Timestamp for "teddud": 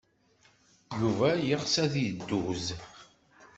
1.93-2.65